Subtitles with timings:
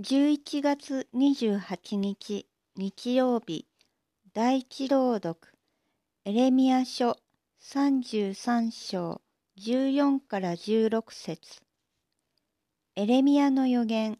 [0.00, 3.68] 11月28日日曜日
[4.32, 5.38] 第一朗読
[6.24, 7.16] エレミア書
[7.62, 9.20] 33章
[9.56, 11.62] 14から16節。
[12.96, 14.18] エレミアの予言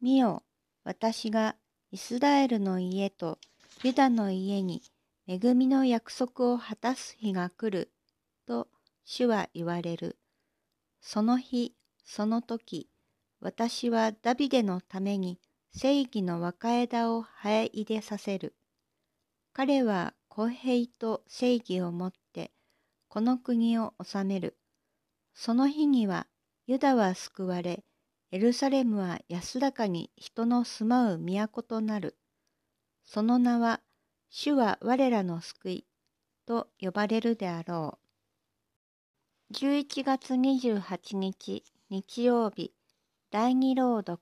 [0.00, 0.44] 見よ
[0.84, 1.56] 私が
[1.90, 3.40] イスラエルの家と
[3.82, 4.82] ユダの家に
[5.26, 7.90] 恵みの約束を果たす日が来る
[8.46, 8.68] と
[9.04, 10.16] 主は言われる。
[11.00, 11.74] その日
[12.04, 12.88] その時
[13.40, 15.38] 私はダビデのために
[15.72, 18.54] 正義の若枝を生え入れさせる。
[19.52, 22.52] 彼は公平と正義をもって
[23.08, 24.56] この国を治める。
[25.34, 26.26] その日には
[26.66, 27.82] ユダは救われ、
[28.30, 32.16] エルサレムは安らかに人の住まう都となる。
[33.04, 33.80] その名は、
[34.28, 35.86] 主は我らの救い
[36.46, 37.98] と呼ばれるであろ
[39.50, 39.54] う。
[39.54, 42.72] 11月28日日曜日
[43.32, 44.18] 第二朗読。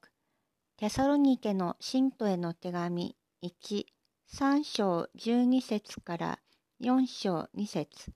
[0.77, 3.17] テサロニケの信徒への手紙。
[3.43, 3.87] 1、
[4.35, 6.39] 3章12節から
[6.83, 8.13] 4章2節。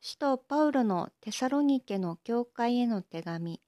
[0.00, 3.60] 使徒パウロのテサロニケの教会への手紙。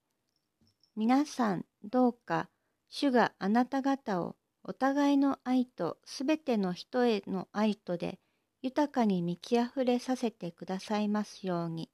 [0.97, 2.49] 皆さんどうか
[2.89, 8.19] 主があなた方をお互いの愛とすべての人への愛とで
[8.61, 11.92] 豊かに満ち溢れさせてくださいますように。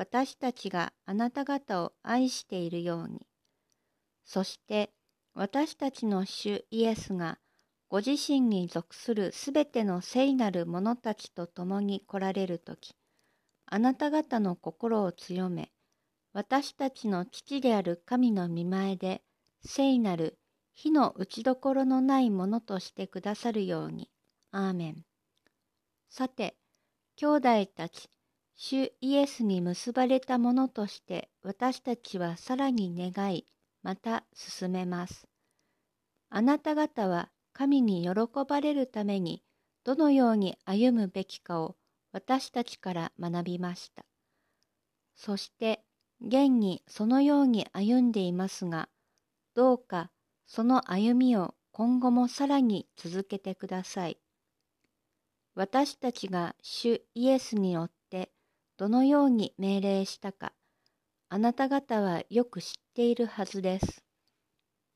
[0.00, 3.26] 私たちがあなた方を愛しているように。
[4.24, 4.94] そして
[5.34, 7.38] 私たちの主イエスが
[7.90, 12.94] ご自身に属するすべての聖なる者たちと共に来られるとき、
[13.66, 15.70] あなた方の心を強め、
[16.32, 19.20] 私たちの父である神の見前で
[19.66, 20.38] 聖なる
[20.72, 24.08] 火の打ちどころのないものとしてくださるように。
[24.50, 25.04] アーメン。
[26.08, 26.56] さて、
[27.16, 28.08] 兄弟たち、
[28.62, 33.46] 主イエスに結ばれたものとして私たちはさらに願い、
[33.82, 35.26] また進めます。
[36.28, 38.10] あなた方は神に喜
[38.46, 39.42] ばれるために
[39.82, 41.76] どのように歩むべきかを
[42.12, 44.04] 私たちから学びました。
[45.16, 45.82] そして
[46.20, 48.90] 現にそのように歩んでいますが、
[49.54, 50.10] どうか
[50.46, 54.18] その歩みを今後もさらに続けてください。
[55.54, 57.99] 私たちが主イエスによって
[58.80, 60.52] どのように命令したか、
[61.28, 64.04] あなた方はよく知っているはずです。